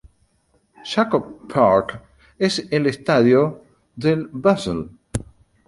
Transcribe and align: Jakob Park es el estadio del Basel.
Jakob 0.83 1.23
Park 1.47 1.93
es 2.39 2.57
el 2.71 2.87
estadio 2.87 3.61
del 3.95 4.29
Basel. 4.31 4.89